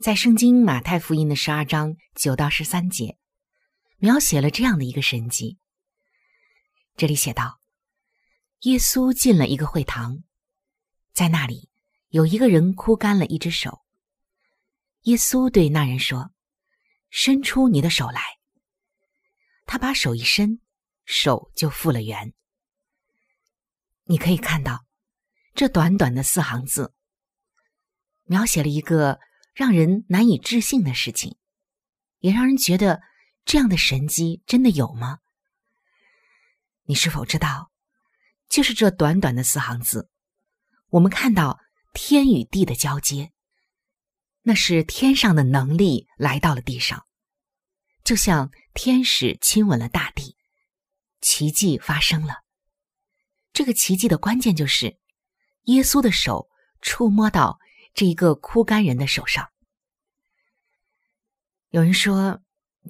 [0.00, 3.18] 在圣经马太福音的十二章九到十三节，
[3.96, 5.58] 描写了这样的一个神迹。
[6.96, 7.58] 这里写道：
[8.60, 10.22] 耶稣进了一个会堂，
[11.12, 11.68] 在那里
[12.10, 13.82] 有一个人枯干了一只手。
[15.02, 16.30] 耶稣对那人说
[17.10, 18.20] ：“伸出你的手来。”
[19.66, 20.60] 他把手一伸，
[21.06, 22.32] 手就复了原。
[24.04, 24.84] 你可以看到，
[25.56, 26.94] 这短短的四行字。
[28.26, 29.18] 描写了一个
[29.58, 31.36] 让人难以置信的事情，
[32.20, 33.00] 也让人觉得
[33.44, 35.18] 这样的神迹真的有吗？
[36.84, 37.72] 你是否知道，
[38.48, 40.08] 就是这短短的四行字，
[40.90, 41.58] 我们看到
[41.92, 43.32] 天与地的交接，
[44.42, 47.04] 那是天上的能力来到了地上，
[48.04, 50.36] 就像天使亲吻了大地，
[51.20, 52.44] 奇迹发生了。
[53.52, 55.00] 这个奇迹的关键就是
[55.64, 56.48] 耶稣的手
[56.80, 57.58] 触摸到。
[57.98, 59.50] 这一个枯干人的手上，
[61.70, 62.40] 有人说，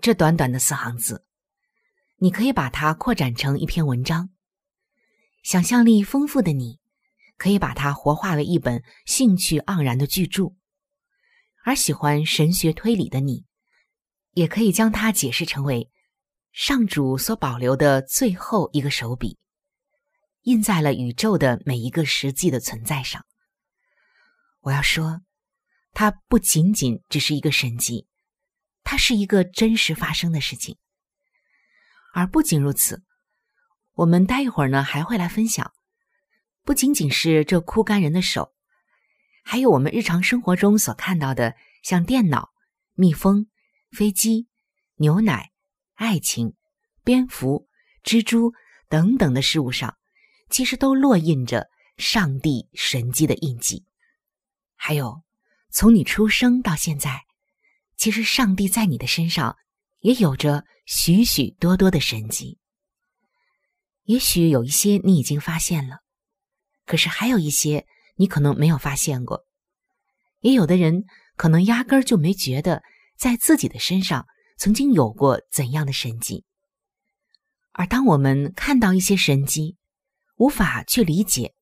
[0.02, 1.24] 这短短的四行字，
[2.18, 4.28] 你可以把它扩展成一篇文章。
[5.42, 6.78] 想象力丰富的你，
[7.38, 10.54] 可以把它活化为一本兴趣盎然的巨著；
[11.64, 13.46] 而喜欢神学推理的你，
[14.32, 15.90] 也可以将它解释成为
[16.52, 19.38] 上主所保留的最后一个手笔，
[20.42, 23.24] 印在了宇宙的每一个实际的存在上。
[24.60, 25.22] 我要说，
[25.92, 28.06] 它不仅仅只是一个神迹，
[28.84, 30.78] 它是一个真实发生的事情。
[32.12, 33.04] 而不仅如此，
[33.94, 35.72] 我们待一会儿呢还会来分享，
[36.64, 38.54] 不仅仅是这枯干人的手，
[39.44, 42.50] 还有我们日常生活中所看到的，像电脑、
[42.94, 43.46] 蜜蜂、
[43.90, 44.48] 飞机、
[44.96, 45.52] 牛奶、
[45.94, 46.54] 爱情、
[47.04, 47.68] 蝙蝠、
[48.02, 48.52] 蜘蛛
[48.88, 49.96] 等等的事物上，
[50.50, 53.86] 其实都落印着上帝神迹的印记。
[54.80, 55.22] 还有，
[55.70, 57.24] 从你出生到现在，
[57.96, 59.56] 其实上帝在你的身上
[59.98, 62.58] 也有着许许多多的神迹。
[64.04, 65.98] 也许有一些你已经发现了，
[66.86, 67.86] 可是还有一些
[68.16, 69.44] 你可能没有发现过。
[70.40, 71.04] 也有的人
[71.36, 72.82] 可能压根儿就没觉得
[73.18, 76.44] 在自己的身上曾经有过怎样的神迹。
[77.72, 79.76] 而当我们看到一些神迹，
[80.36, 81.52] 无法去理解，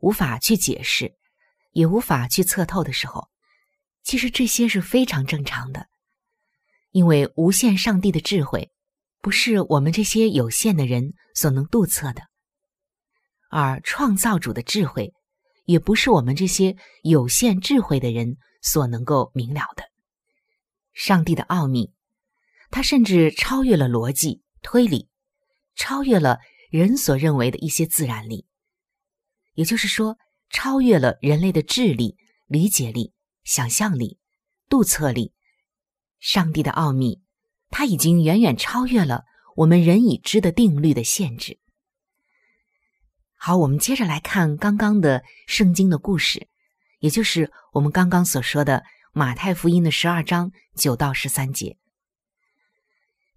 [0.00, 1.14] 无法去解释。
[1.74, 3.28] 也无法去测透的时候，
[4.04, 5.88] 其实这些是非常正常的，
[6.92, 8.70] 因为无限上帝的智慧
[9.20, 12.22] 不是我们这些有限的人所能度测的，
[13.50, 15.12] 而创造主的智慧
[15.64, 19.82] 也不是我们这些有限智慧的人所能够明了的。
[20.92, 21.92] 上帝的奥秘，
[22.70, 25.08] 它甚至超越了逻辑推理，
[25.74, 26.38] 超越了
[26.70, 28.46] 人所认为的一些自然力，
[29.54, 30.16] 也就是说。
[30.54, 32.16] 超越了人类的智力、
[32.46, 33.12] 理解力、
[33.42, 34.20] 想象力、
[34.68, 35.34] 度测力，
[36.20, 37.20] 上帝的奥秘，
[37.70, 39.24] 它已经远远超越了
[39.56, 41.58] 我们人已知的定律的限制。
[43.36, 46.46] 好，我们接着来看刚刚的圣经的故事，
[47.00, 51.76] 也就是我们刚刚所说的马太福音的十二章九到十三节。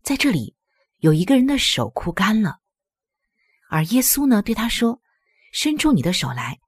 [0.03, 0.55] 在这里，
[0.99, 2.59] 有一个人的手枯干了，
[3.71, 5.01] 而耶稣呢对他说
[5.51, 6.59] ：“伸出你的手来。”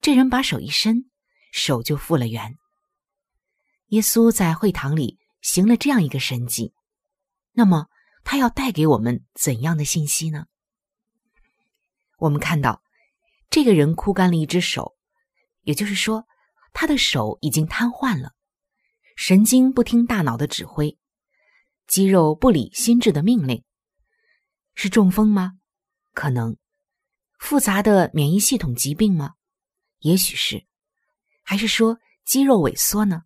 [0.00, 1.10] 这人把手一伸，
[1.52, 2.56] 手就复了原。
[3.88, 6.72] 耶稣在会堂里行了这样一个神迹，
[7.52, 7.86] 那么
[8.24, 10.46] 他要带给我们怎样的信息呢？
[12.18, 12.82] 我们看到
[13.50, 14.96] 这个人枯干了一只手，
[15.62, 16.26] 也就是说，
[16.72, 18.32] 他的手已经瘫痪了，
[19.16, 20.98] 神经不听大脑的指挥，
[21.86, 23.62] 肌肉不理心智的命令。
[24.74, 25.52] 是中风吗？
[26.12, 26.56] 可能。
[27.38, 29.35] 复杂的免疫系统疾病吗？
[30.06, 30.64] 也许是。
[31.42, 33.24] 还是说肌肉萎缩呢？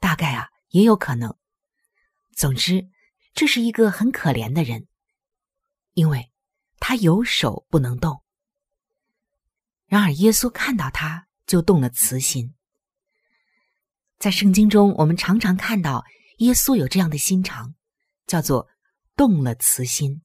[0.00, 1.36] 大概啊，也有可能。
[2.34, 2.88] 总之，
[3.34, 4.88] 这是一个很可怜的人，
[5.92, 6.32] 因为
[6.78, 8.22] 他有手不能动。
[9.86, 12.54] 然而，耶稣看到他就动了慈心。
[14.18, 16.04] 在圣经中，我们常常看到
[16.38, 17.74] 耶稣有这样的心肠，
[18.26, 18.66] 叫做
[19.14, 20.22] 动了慈心。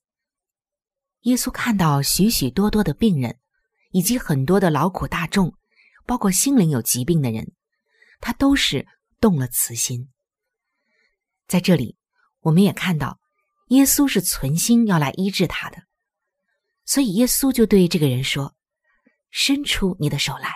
[1.22, 3.38] 耶稣看到许许多多的病人，
[3.92, 5.56] 以及很多的劳苦大众。
[6.06, 7.52] 包括心灵有疾病的人，
[8.22, 8.88] 他都是
[9.20, 10.10] 动了慈心。
[11.50, 11.98] 在这里，
[12.40, 13.20] 我们也看到，
[13.68, 15.84] 耶稣是存心要来医治他的，
[16.86, 18.56] 所以耶稣就对这个人说
[19.32, 20.54] ：“伸出你的手来。”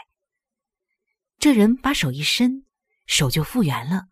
[1.38, 2.66] 这人把手一伸，
[3.06, 4.06] 手就复原了。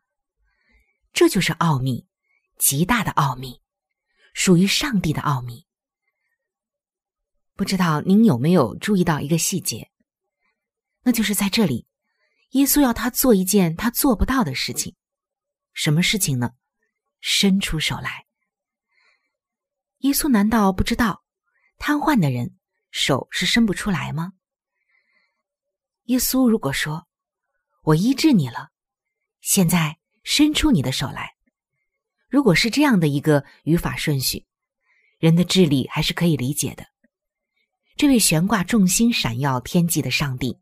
[1.13, 2.05] 这就是奥秘，
[2.57, 3.61] 极大的奥秘，
[4.33, 5.68] 属于上帝的奥秘。
[7.59, 9.91] 不知道您有没有注意到一个细节？
[11.03, 11.85] 那就是在这里，
[12.51, 14.95] 耶稣要他做一件他做不到的事情，
[15.73, 16.51] 什么事情呢？
[17.19, 18.27] 伸出手来。
[19.97, 21.25] 耶稣难道不知道
[21.77, 22.55] 瘫痪的人
[22.91, 24.31] 手是伸不出来吗？
[26.03, 27.09] 耶稣如果说
[27.83, 28.69] ：“我医治你了，
[29.41, 31.35] 现在伸出你的手来。”
[32.31, 34.47] 如果是这样的一个语法顺序，
[35.17, 36.85] 人的智力还是可以理解的。
[37.99, 40.57] 这位悬挂众星闪耀天际的上帝。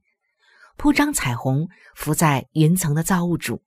[0.76, 3.64] 铺张彩虹浮在云层的造物主，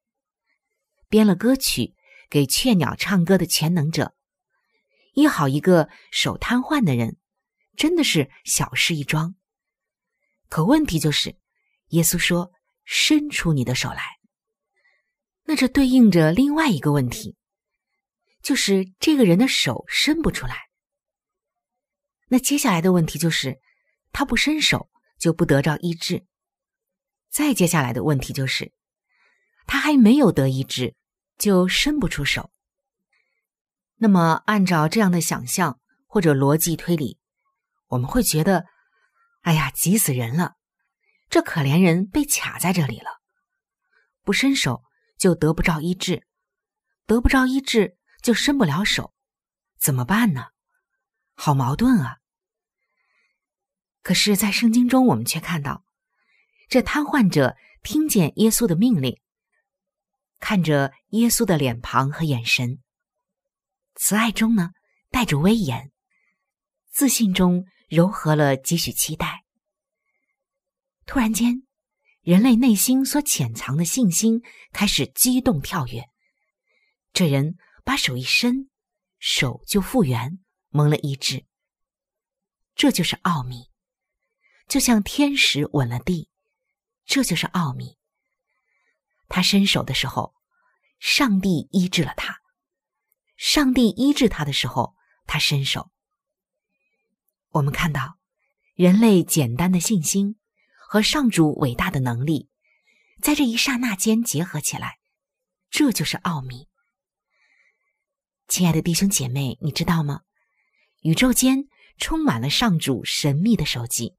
[1.09, 1.95] 编了歌曲
[2.29, 4.13] 给雀鸟唱歌的全能者，
[5.13, 7.17] 医好一个手瘫痪的人，
[7.77, 9.37] 真的是小事一桩。
[10.49, 11.37] 可问题就是，
[11.91, 12.51] 耶稣说
[12.85, 14.19] ：“伸出你的手来。”
[15.47, 17.37] 那这对应着另外一个问题，
[18.43, 20.70] 就是这个人的手伸不出来。
[22.33, 23.61] 那接下来的问题就是，
[24.13, 24.89] 他不伸手
[25.19, 26.25] 就不得着医治。
[27.29, 28.73] 再接下来的问题就是，
[29.67, 30.95] 他还没有得医治，
[31.37, 32.53] 就伸不出手。
[33.97, 37.19] 那么，按照这样的想象或者逻辑推理，
[37.89, 38.65] 我们会觉得，
[39.41, 40.55] 哎呀，急死人了！
[41.29, 43.21] 这可怜人被卡在这里了，
[44.23, 44.85] 不伸手
[45.19, 46.29] 就得不着医治，
[47.07, 49.13] 得不着医治就伸不了手，
[49.81, 50.47] 怎么办呢？
[51.35, 52.20] 好矛盾啊！
[54.03, 55.85] 可是，在圣经中，我们却看到。
[56.69, 59.21] 这瘫痪者听见耶稣的命令，
[60.39, 62.81] 看着耶稣的脸庞和眼神，
[63.97, 64.71] 慈爱中呢
[65.11, 65.91] 带着威严，
[66.91, 69.45] 自信中柔和了几许期待。
[71.07, 71.67] 突然间，
[72.23, 74.43] 人类内心所潜藏的信心
[74.73, 76.09] 开始激动跳跃。
[77.13, 78.71] 这人把手一伸，
[79.19, 80.39] 手就复原，
[80.69, 81.45] 蒙了一治。
[82.77, 83.70] 这就是奥秘，
[84.71, 86.31] 就像天使吻了地。
[87.05, 87.99] 这就是奥秘。
[89.29, 90.33] 他伸手的时候，
[91.01, 92.35] 上帝医治了他；
[93.37, 94.95] 上帝医治他的时候，
[95.27, 95.91] 他伸手。
[97.49, 98.19] 我们看到
[98.75, 100.39] 人类简单的信心
[100.89, 102.49] 和上主伟大的能力，
[103.21, 105.01] 在这一刹那间结合起来，
[105.69, 106.69] 这就是奥秘。
[108.47, 110.21] 亲爱的弟兄姐妹，你知道吗？
[111.01, 111.65] 宇宙间
[111.99, 114.17] 充满了上主神秘的手迹，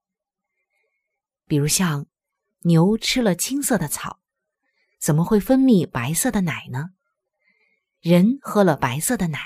[1.51, 2.07] 比如像。
[2.63, 4.19] 牛吃了青色的草，
[5.01, 6.91] 怎么会分泌白色的奶呢？
[7.99, 9.39] 人喝了白色的奶，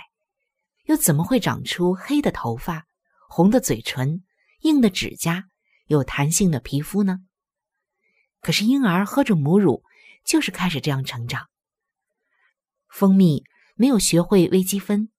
[0.83, 2.85] 又怎么会长出黑的头发、
[3.29, 4.23] 红的嘴唇、
[4.59, 5.45] 硬的指甲、
[5.87, 7.21] 有弹性的皮肤呢？
[8.41, 9.83] 可是婴儿喝着母乳，
[10.25, 11.47] 就是开始这样成长。
[12.89, 13.45] 蜂蜜
[13.75, 15.09] 没有学会微积分，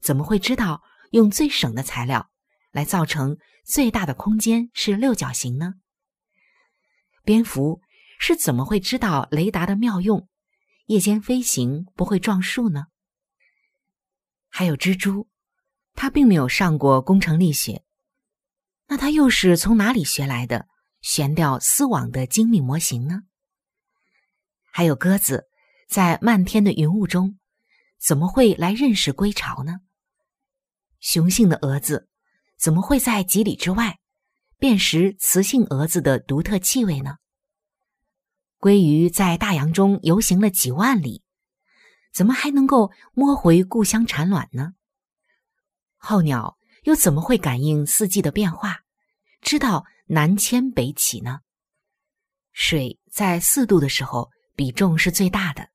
[0.00, 2.30] 怎么会知道用最省的材料
[2.70, 5.74] 来造成最大的空间是六角形呢？
[7.24, 7.80] 蝙蝠
[8.18, 10.28] 是怎么会知道雷达的妙用，
[10.86, 12.86] 夜间飞行不会撞树呢？
[14.50, 15.26] 还有蜘蛛，
[15.94, 17.82] 它并没有上过工程力学，
[18.88, 20.68] 那它又是从哪里学来的
[21.00, 23.22] 悬吊丝网的精密模型呢？
[24.70, 25.48] 还有鸽子，
[25.88, 27.38] 在漫天的云雾中，
[27.98, 29.80] 怎么会来认识归巢呢？
[31.00, 32.08] 雄性的蛾子，
[32.58, 33.98] 怎么会在几里之外？
[34.58, 37.16] 辨识雌性蛾子的独特气味呢？
[38.58, 41.22] 鲑鱼在大洋中游行了几万里，
[42.12, 44.72] 怎么还能够摸回故乡产卵呢？
[45.96, 48.80] 候鸟又怎么会感应四季的变化，
[49.42, 51.40] 知道南迁北起呢？
[52.52, 55.68] 水在四度的时候比重是最大的，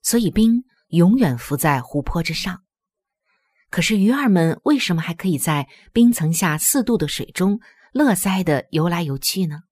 [0.00, 2.64] 所以冰永远浮在湖泊之上。
[3.70, 7.60] 可是鱼儿们为什么还可以在冰层下四度的水中
[7.92, 9.62] 乐哉的游来游去呢？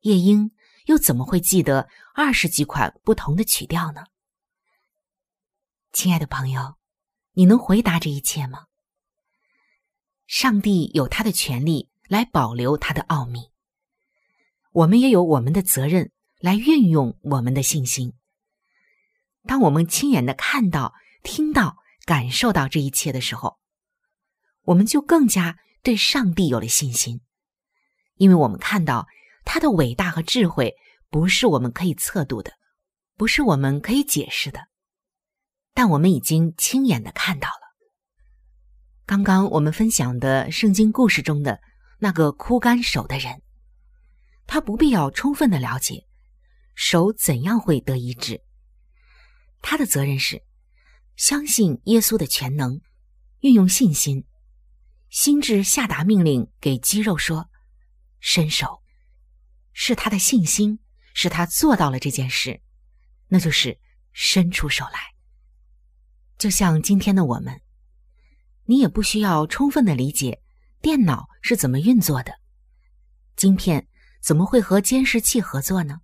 [0.00, 0.52] 夜莺
[0.86, 4.04] 又怎么会记得二十几款不同的曲调呢？
[5.92, 6.76] 亲爱的朋友，
[7.32, 8.66] 你能回答这一切吗？
[10.26, 13.50] 上帝有他的权利来保留他的奥秘，
[14.72, 18.14] 我们也有我们的责任来运用我们的信心。
[19.44, 21.78] 当我们亲眼的看到、听到。
[22.06, 23.58] 感受到这一切的时候，
[24.62, 27.20] 我们就更加对上帝有了信心，
[28.16, 29.06] 因为我们看到
[29.44, 30.74] 他的伟大和智慧
[31.10, 32.54] 不是我们可以测度的，
[33.16, 34.66] 不是我们可以解释的，
[35.74, 37.76] 但我们已经亲眼的看到了。
[39.06, 41.60] 刚刚我们分享的圣经故事中的
[42.00, 43.40] 那个枯干手的人，
[44.44, 46.04] 他不必要充分的了解
[46.74, 48.40] 手怎样会得医治，
[49.62, 50.42] 他的责任是。
[51.14, 52.80] 相信耶稣的全能，
[53.38, 54.26] 运用信心，
[55.08, 57.48] 心智下达命令给肌肉说
[58.20, 58.82] ：“伸手。”
[59.78, 60.78] 是他的信心
[61.12, 62.62] 使他做到了这件事，
[63.28, 63.78] 那就是
[64.12, 65.14] 伸出手来。
[66.38, 67.60] 就像今天的我们，
[68.64, 70.42] 你也不需要充分的理解
[70.80, 72.40] 电脑是怎么运作的，
[73.36, 73.86] 晶片
[74.22, 76.00] 怎么会和监视器合作呢？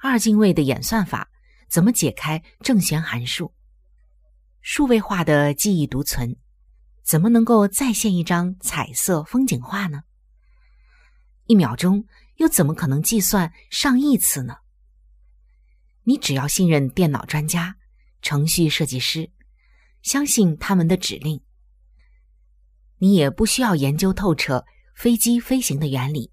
[0.00, 1.30] 二进位的演算法
[1.68, 3.54] 怎么解开正弦函数？
[4.62, 6.36] 数位化的记忆独存，
[7.04, 10.04] 怎么能够再现一张彩色风景画呢？
[11.44, 12.06] 一秒钟
[12.36, 14.56] 又怎么可能计算上亿次呢？
[16.04, 17.76] 你只要信任电脑专家、
[18.22, 19.30] 程序设计师，
[20.00, 21.42] 相信他们的指令，
[22.96, 24.64] 你也不需要研究透彻
[24.96, 26.32] 飞机飞行的原理。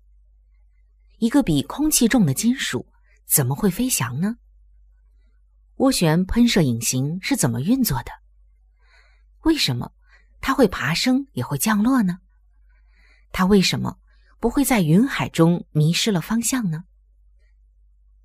[1.18, 2.88] 一个比空气重的金属
[3.26, 4.38] 怎么会飞翔呢？
[5.78, 8.12] 涡旋喷射引擎是怎么运作的？
[9.42, 9.92] 为什么
[10.42, 12.20] 它会爬升也会降落呢？
[13.32, 14.00] 它为什么
[14.40, 16.86] 不会在云海中迷失了方向呢？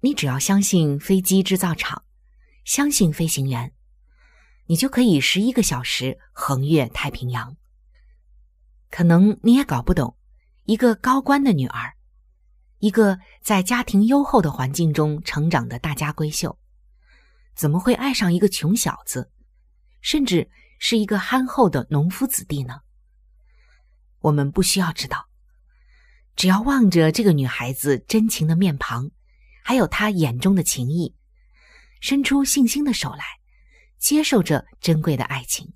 [0.00, 2.02] 你只要相信飞机制造厂，
[2.64, 3.72] 相信飞行员，
[4.66, 7.56] 你就可以十一个小时横越太平洋。
[8.90, 10.16] 可能你也搞不懂，
[10.64, 11.94] 一个高官的女儿，
[12.78, 16.58] 一个在家庭优厚的环境中成长的大家闺秀，
[17.54, 19.30] 怎么会爱上一个穷小子，
[20.00, 20.50] 甚至？
[20.78, 22.80] 是一个憨厚的农夫子弟呢。
[24.20, 25.28] 我们不需要知道，
[26.34, 29.10] 只要望着这个女孩子真情的面庞，
[29.62, 31.14] 还有她眼中的情意，
[32.00, 33.24] 伸出信心的手来，
[33.98, 35.72] 接受这珍贵的爱情。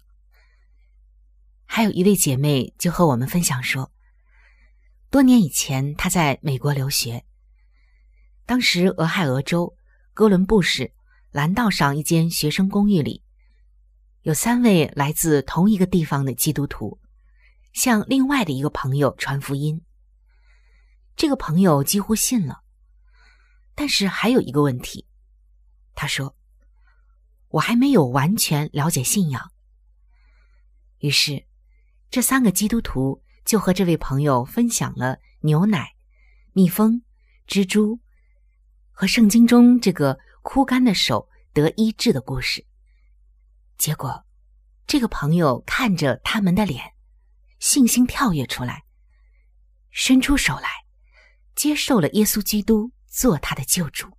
[1.65, 3.93] 还有一位姐妹就和我们分享说，
[5.11, 7.25] 多年以前她在美国留学，
[8.45, 9.77] 当时俄亥俄州
[10.13, 10.93] 哥伦布市
[11.31, 13.23] 蓝道上一间学生公寓里。
[14.23, 16.99] 有三位来自同一个地方的基督徒，
[17.73, 19.81] 向另外的一个朋友传福音。
[21.17, 22.61] 这个朋友几乎信了，
[23.75, 25.07] 但是还有一个问题，
[25.95, 26.37] 他说
[27.49, 29.51] ：“我还没有完全了解信仰。”
[31.01, 31.47] 于是，
[32.11, 35.95] 这三个基督徒就和这位朋友分享了牛奶、
[36.53, 37.03] 蜜蜂、
[37.49, 37.99] 蜘蛛
[38.93, 42.67] 和圣经中这个枯干的手得医治的故事。
[43.81, 44.27] 结果，
[44.87, 46.93] 这个朋友看着他们的脸，
[47.61, 48.85] 信心跳跃出来，
[49.91, 50.69] 伸出手来，
[51.55, 54.19] 接受了耶稣基督做他的救主，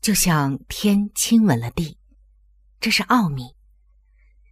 [0.00, 1.98] 就像天亲吻了地。
[2.78, 3.56] 这是奥秘。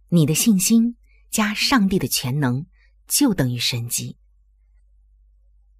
[0.09, 0.97] 你的信心
[1.31, 2.65] 加上帝的全能，
[3.07, 4.17] 就等于神迹。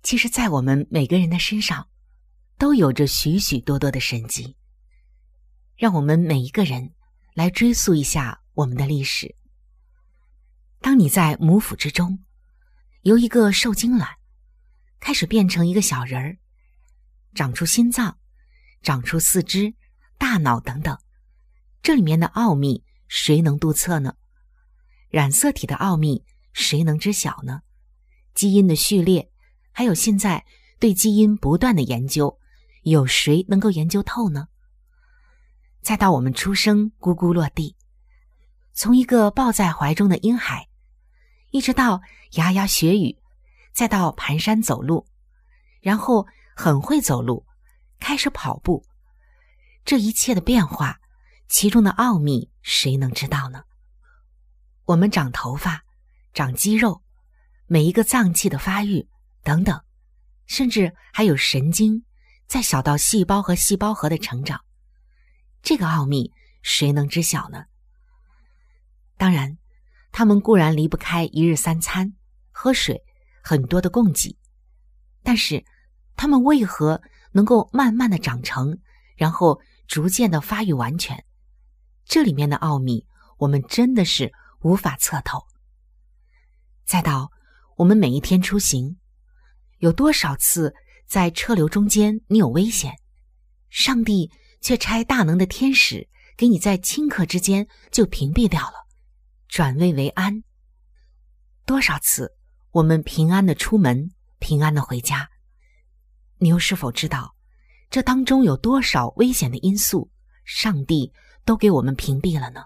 [0.04, 1.90] 其实，在我们每个人的身上，
[2.58, 4.56] 都有着许许多多的神迹，
[5.76, 6.94] 让我们每一个人。
[7.34, 9.36] 来追溯一下我们的历史。
[10.80, 12.20] 当你在母腹之中，
[13.02, 14.10] 由一个受精卵
[15.00, 16.38] 开始变成一个小人儿，
[17.34, 18.18] 长出心脏，
[18.82, 19.74] 长出四肢、
[20.18, 20.98] 大脑等等，
[21.82, 24.16] 这里面的奥秘谁能度测呢？
[25.10, 26.24] 染色体的奥秘
[26.54, 27.62] 谁能知晓呢？
[28.34, 29.32] 基因的序列，
[29.72, 30.46] 还有现在
[30.80, 32.40] 对基因不断的研究，
[32.84, 34.48] 有谁能够研究透呢？
[35.84, 37.76] 再到我们出生，咕咕落地，
[38.72, 40.70] 从一个抱在怀中的婴孩，
[41.52, 43.18] 一直到牙牙学语，
[43.74, 45.06] 再到蹒跚走路，
[45.82, 46.26] 然后
[46.56, 47.46] 很会走路，
[48.00, 48.86] 开始跑步，
[49.84, 51.02] 这一切的变化
[51.50, 53.64] 其中的奥秘谁能知道呢？
[54.86, 55.84] 我们长头发、
[56.34, 57.04] 长肌肉，
[57.68, 59.06] 每一个脏器的发育
[59.44, 59.84] 等等，
[60.46, 62.06] 甚至还有神经，
[62.48, 64.62] 再小到细胞和细胞核的成长，
[65.64, 66.30] 这个奥秘
[66.62, 67.64] 谁能知晓呢？
[69.18, 69.58] 当然，
[70.12, 72.14] 他们固然离不开一日三餐、
[72.52, 73.02] 喝水
[73.42, 74.38] 很多的供给，
[75.24, 75.64] 但是
[76.18, 77.02] 他们为何
[77.32, 78.78] 能够慢慢的长成，
[79.16, 81.24] 然后逐渐的发育完全？
[82.04, 85.42] 这里面的奥秘，我们真的是无法测透。
[86.84, 87.32] 再到
[87.78, 88.98] 我们每一天出行，
[89.78, 90.76] 有多少次
[91.08, 92.94] 在车流中间你有危险，
[93.70, 94.30] 上帝
[94.64, 98.88] 却差大能的天使给你在顷刻之间就屏蔽掉了，
[99.48, 100.44] 转危为安。
[101.68, 102.36] 多少次
[102.72, 105.30] 我们平安的出门，平安的回家，
[106.40, 107.36] 你又是否知道，
[107.92, 110.10] 这当中有多少危险的因素？
[110.44, 111.14] 上帝。
[111.46, 112.64] 都给我们屏蔽了呢。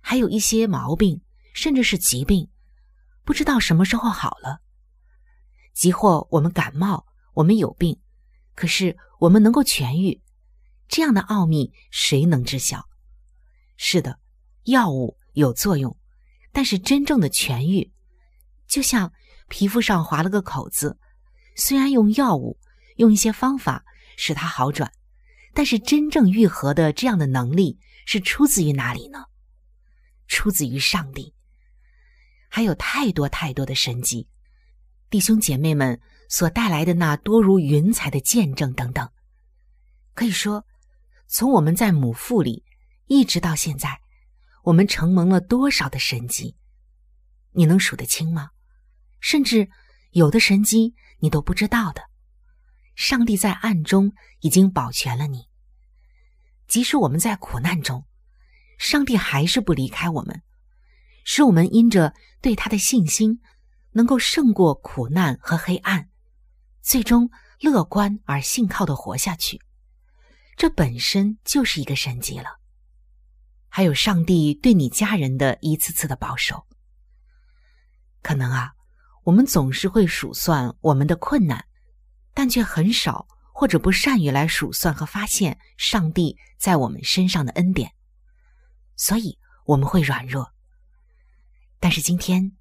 [0.00, 1.22] 还有一些毛病，
[1.54, 2.50] 甚至是疾病，
[3.22, 4.60] 不知道什么时候好了。
[5.72, 8.00] 即或我们感冒，我们有病，
[8.56, 10.20] 可是我们能够痊愈，
[10.92, 12.86] 这样的奥秘谁能知晓？
[13.78, 14.18] 是的，
[14.64, 15.96] 药物有作用，
[16.52, 17.90] 但是真正的痊愈，
[18.68, 19.10] 就像
[19.48, 20.98] 皮肤上划了个口子，
[21.56, 22.58] 虽然用药物，
[22.96, 23.82] 用一些方法
[24.18, 24.92] 使它好转。
[25.54, 29.24] 但是真正愈合的这样的能力是出自于哪里呢？
[30.28, 31.32] 出自于上帝。
[32.50, 34.28] 还有太多太多的神迹，
[35.08, 39.10] 弟兄姐妹们所带来的那多如云彩的见证等等，
[40.12, 40.66] 可以说，
[41.34, 42.62] 从我们在母腹里
[43.06, 44.02] 一直到现在，
[44.64, 46.58] 我们承蒙了多少的神迹，
[47.52, 48.50] 你能数得清吗？
[49.18, 49.70] 甚至
[50.10, 52.02] 有的神迹你都不知道的。
[52.94, 55.48] 上帝在暗中已经保全了你，
[56.68, 58.04] 即使我们在苦难中，
[58.76, 60.42] 上帝还是不离开我们，
[61.24, 63.40] 使我们因着对他的信心，
[63.92, 66.10] 能够胜过苦难和黑暗，
[66.82, 69.62] 最终乐观而信靠的活下去。
[70.56, 72.60] 这本身就是一个神迹了。
[73.68, 76.66] 还有上帝对你家人的一次次的保守。
[78.22, 78.72] 可能啊，
[79.24, 81.66] 我们总是会数算我们的困难。
[82.34, 87.92] 但却很少或者不善于来数算和发现上帝在我们身上的恩典，
[88.96, 90.50] 所以我们会软弱。
[91.78, 92.56] 但是今天，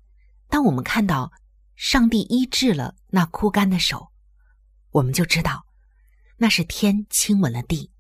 [0.50, 1.32] 当我们看到
[1.78, 4.12] 上帝医治了那枯干的手，
[4.90, 5.66] 我们就知道
[6.42, 7.92] 那是天亲吻了地，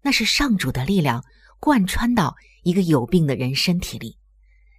[0.00, 1.24] 那是上主的力量
[1.58, 4.16] 贯穿到一个有病的人身体里，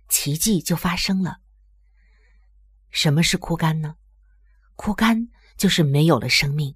[0.07, 1.39] 奇迹就发生了。
[2.91, 3.95] 什么是枯干呢？
[4.75, 5.27] 枯干。
[5.57, 6.75] 就是没有了生命，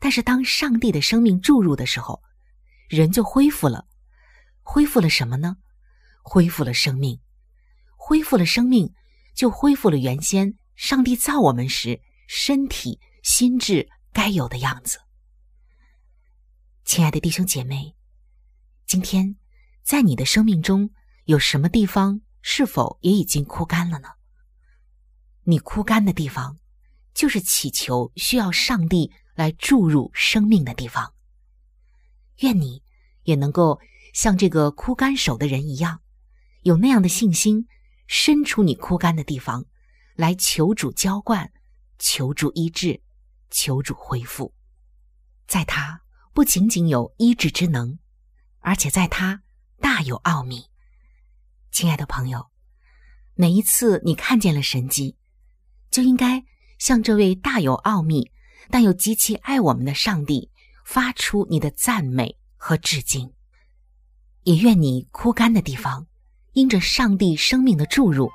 [0.00, 2.20] 但是当上帝的生命注入的时候，
[2.88, 3.86] 人就恢复了。
[4.62, 5.56] 恢复了什么呢？
[6.24, 7.20] 恢复了生命，
[7.96, 8.92] 恢复了生命，
[9.36, 15.00] 就恢复了原先上帝造我们时身体、心智该有的样子。
[16.84, 17.94] 亲爱的弟兄姐妹，
[18.86, 19.36] 今天
[19.82, 20.90] 在你的生命中
[21.24, 24.08] 有什么地方是否也已经枯干了呢？
[25.44, 26.58] 你枯干的地方。
[27.12, 31.12] 就是祈求需要上帝来注入生命的地方。
[32.38, 32.84] 愿你
[33.24, 33.80] 也能够
[34.14, 36.00] 像这个枯干手的人一样，
[36.62, 37.66] 有那样的信心，
[38.06, 39.66] 伸出你枯干的地方，
[40.14, 41.52] 来求主浇灌，
[41.98, 43.02] 求主医治，
[43.50, 44.54] 求主恢复。
[45.46, 47.98] 在他不仅仅有医治之能，
[48.60, 49.42] 而且在他
[49.80, 50.66] 大有奥秘。
[51.70, 52.46] 亲爱的朋友，
[53.34, 55.16] 每一次你看见了神迹，
[55.90, 56.44] 就应该。
[56.78, 58.30] 向这位大有奥秘，
[58.70, 60.50] 但又极其爱我们的上帝，
[60.82, 63.34] 发出你的赞美和致敬。
[64.44, 66.06] 也愿你枯干的地方，
[66.54, 68.30] 因着上帝生命的注入，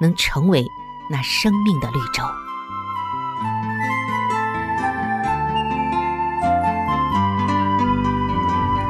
[0.00, 0.64] 能成为
[1.10, 2.22] 那生命的绿洲。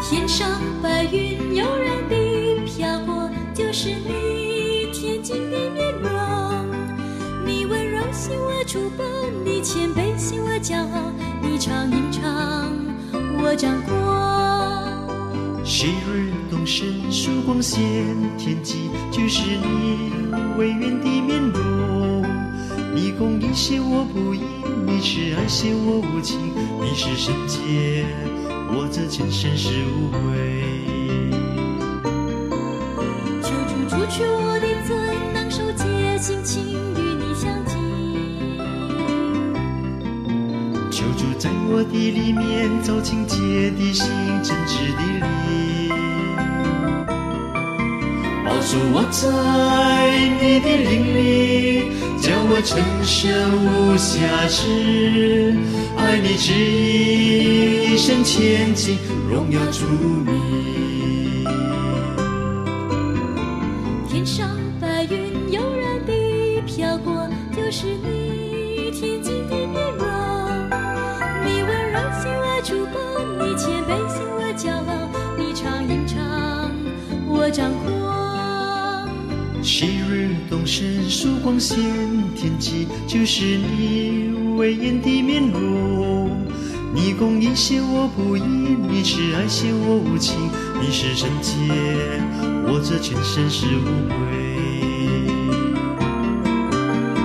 [0.05, 6.11] 天上白云悠然地飘过，就是你恬静的面容。
[7.47, 9.07] 你温柔心我触碰，
[9.45, 12.69] 你谦卑心我骄傲，你唱一唱
[13.43, 13.93] 我掌过。
[15.65, 17.81] 昔日东升曙光显
[18.37, 20.11] 天际，就是你
[20.59, 22.25] 微圆的面容。
[22.95, 24.41] 你公义显我不义，
[24.85, 26.39] 你慈爱显我无情，
[26.81, 28.05] 你是圣洁，
[28.75, 30.17] 我则前生是无悔。
[33.43, 34.91] 求主除去我的罪，
[35.33, 35.85] 能受洁
[36.19, 36.81] 心情。
[41.39, 43.37] 在我的里面，走清洁
[43.73, 44.07] 的心，
[44.45, 45.91] 真挚的灵。
[48.45, 49.21] 保守我在
[50.41, 53.27] 你的灵里，叫我成圣
[53.59, 54.71] 无瑕疵。
[56.05, 58.99] 爱你指引一生前进，
[59.31, 59.87] 荣耀主
[60.27, 61.45] 你。
[64.09, 70.05] 天上白云悠然地飘过，就是你天际的面容。
[71.45, 72.95] 你温柔心我触碰，
[73.39, 76.19] 你谦卑心我骄傲，你常吟唱，
[77.29, 78.22] 我张狂。
[79.63, 81.79] 昔日东升曙光显
[82.35, 86.31] 天际，就是你威严的面容。
[86.93, 90.37] 你公义显我不义，你慈爱显我无情，
[90.81, 91.53] 你是圣洁，
[92.67, 94.17] 我这全身是无愧。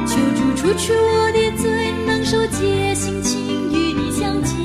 [0.06, 3.41] 求主除去我的罪，能受戒心情
[3.73, 4.56] 与你相近。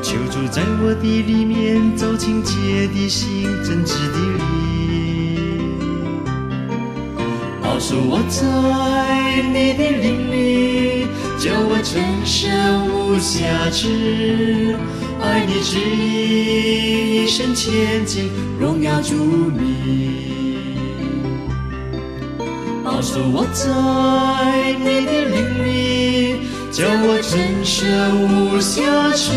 [0.00, 2.54] 求主在我的里面走清洁
[2.94, 4.59] 的心，真挚的灵。
[7.80, 11.06] 保守我在你的灵里，
[11.38, 12.52] 叫我成圣
[12.92, 14.76] 无瑕疵。
[15.18, 20.76] 爱你指引一生前进，荣耀主名。
[22.84, 26.36] 保守我在你的灵里，
[26.70, 27.88] 叫我成圣
[28.28, 29.32] 无瑕疵。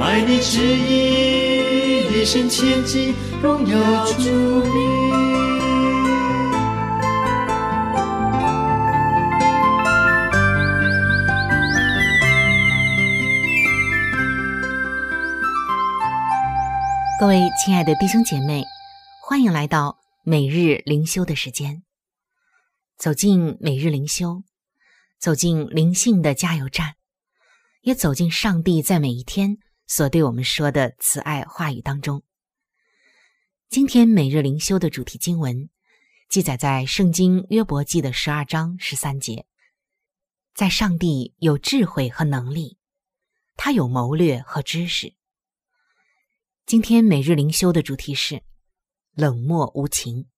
[0.00, 4.30] 爱你指引一生前进，荣耀主
[4.72, 5.29] 名。
[17.20, 18.64] 各位亲爱的弟兄姐妹，
[19.22, 21.82] 欢迎来到每日灵修的时间。
[22.96, 24.42] 走进每日灵修，
[25.18, 26.94] 走进灵性的加油站，
[27.82, 32.22] 也走进上帝在每一天所对我们说的慈爱话语当中。
[33.68, 35.68] 今天每日灵修的主题经文
[36.30, 39.44] 记载在《圣经约伯记》的十二章十三节。
[40.54, 42.78] 在上帝有智慧和能力，
[43.58, 45.12] 他有谋略和知识。
[46.70, 48.44] 今天每日灵修的主题是
[49.16, 50.28] 冷漠无情。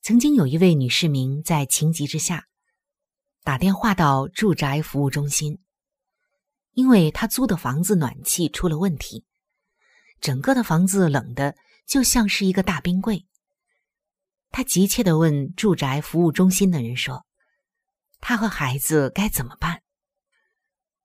[0.00, 2.46] 曾经有一位女市民在情急之下
[3.42, 5.58] 打电话到住宅服务中心，
[6.70, 9.24] 因为她租的房子暖气出了问题，
[10.20, 13.26] 整个的房子冷的就像是一个大冰柜。
[14.50, 17.26] 她急切的问住宅服务中心的人说
[18.22, 19.82] ：“她和孩子该怎么办？”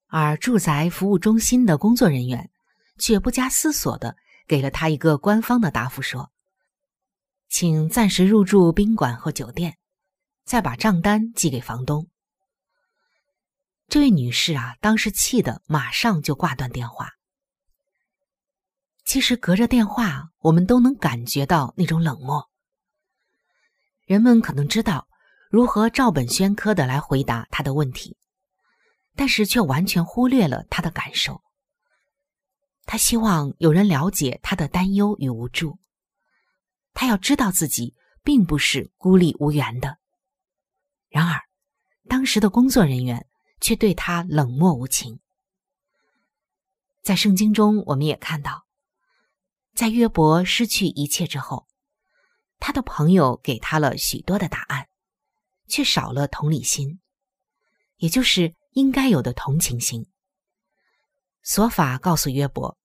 [0.06, 2.52] 而住宅服务中心的工作人员。
[3.00, 4.16] 却不加思索的
[4.48, 6.32] 给了他一个官方的答复，说
[7.50, 9.78] ：“请暂时入住宾馆或酒店，
[10.46, 12.08] 再把账单寄给房东。”
[13.88, 17.14] 这位女士啊，当时气得马上就挂断电话。
[19.04, 22.48] 其实隔着电话，我们都能感觉到那种冷漠。
[24.06, 25.08] 人们可能知道
[25.50, 28.16] 如何照本宣科的来回答他的问题，
[29.16, 31.42] 但是却完全忽略了他的感受。
[32.92, 35.78] 他希望有人了解他的担忧与无助，
[36.96, 40.00] 他要知道自己并不是孤立无援的。
[41.08, 41.40] 然而，
[42.08, 43.28] 当时的工作人员
[43.62, 45.20] 却对他冷漠无情。
[47.04, 48.66] 在圣经中，我们也看到，
[49.76, 51.68] 在约伯失去一切之后，
[52.58, 54.90] 他的朋友给他了许多的答案，
[55.68, 57.00] 却少了同理心，
[57.98, 60.08] 也就是应该有的同情心。
[61.44, 62.79] 索法告诉约伯。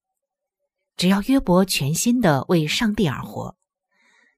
[0.97, 3.57] 只要约伯全心的为上帝而活，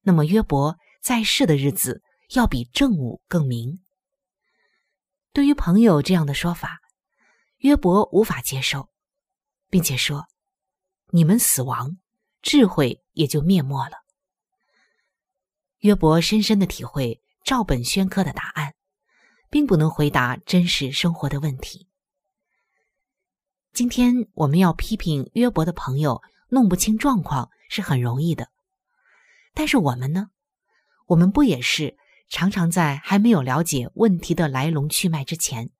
[0.00, 3.80] 那么约伯在世的日子要比正午更明。
[5.34, 6.80] 对于朋友这样的说法，
[7.58, 8.88] 约伯无法接受，
[9.68, 10.28] 并且说
[11.12, 11.98] ：“你们死亡，
[12.40, 13.98] 智慧也就灭没了。”
[15.80, 18.74] 约伯深深的体会照本宣科的答案，
[19.50, 21.86] 并不能回答真实生活的问题。
[23.74, 26.22] 今天我们要批评约伯的朋友。
[26.48, 28.50] 弄不清状况是很容易的，
[29.54, 30.30] 但是我们呢？
[31.06, 31.96] 我们不也是
[32.28, 35.70] 常常在还没有了解问题的来龙去脉之前，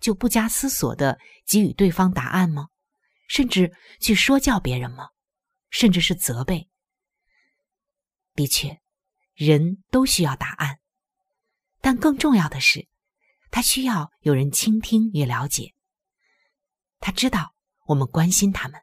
[0.00, 2.68] 就不加思索的给予对方答案吗？
[3.28, 5.10] 甚至去说教别人吗？
[5.70, 6.68] 甚至是责备？
[8.34, 8.80] 的确，
[9.34, 10.78] 人都需要答案，
[11.80, 12.88] 但更重要的是，
[13.50, 15.74] 他需要有人倾听与了解。
[16.98, 17.54] 他知道
[17.86, 18.80] 我们关心他们。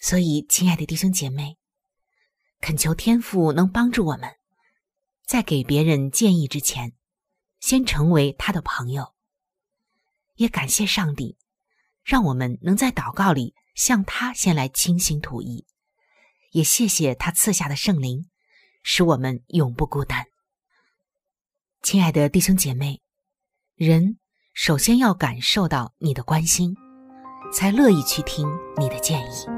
[0.00, 1.58] 所以，亲爱的弟兄姐妹，
[2.60, 4.36] 恳求天父能帮助我们，
[5.26, 6.92] 在给别人建议之前，
[7.58, 9.14] 先成为他的朋友。
[10.36, 11.36] 也感谢上帝，
[12.04, 15.66] 让我们能在祷告里向他先来倾心吐意。
[16.52, 18.30] 也谢谢他赐下的圣灵，
[18.84, 20.26] 使我们永不孤单。
[21.82, 23.02] 亲爱的弟兄姐妹，
[23.74, 24.18] 人
[24.54, 26.76] 首先要感受到你的关心，
[27.52, 29.57] 才乐意去听你的建议。